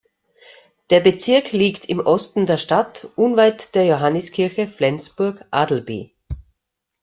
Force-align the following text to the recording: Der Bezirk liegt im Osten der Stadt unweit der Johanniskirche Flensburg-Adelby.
Der 0.89 0.99
Bezirk 0.99 1.51
liegt 1.51 1.85
im 1.87 1.99
Osten 1.99 2.47
der 2.47 2.57
Stadt 2.57 3.07
unweit 3.15 3.75
der 3.75 3.85
Johanniskirche 3.85 4.67
Flensburg-Adelby. 4.67 6.15